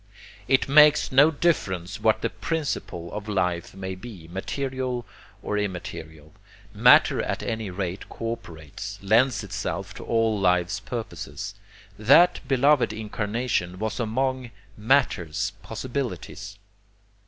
It 0.47 0.67
makes 0.67 1.11
no 1.11 1.29
difference 1.29 1.99
what 2.01 2.23
the 2.23 2.31
PRINCIPLE 2.31 3.11
of 3.13 3.27
life 3.29 3.75
may 3.75 3.93
be, 3.93 4.27
material 4.29 5.05
or 5.43 5.59
immaterial, 5.59 6.33
matter 6.73 7.21
at 7.21 7.43
any 7.43 7.69
rate 7.69 8.09
co 8.09 8.31
operates, 8.33 8.97
lends 9.03 9.43
itself 9.43 9.93
to 9.93 10.03
all 10.03 10.39
life's 10.39 10.79
purposes. 10.79 11.53
That 11.99 12.39
beloved 12.47 12.91
incarnation 12.93 13.77
was 13.77 13.99
among 13.99 14.49
matter's 14.75 15.51
possibilities. 15.61 16.57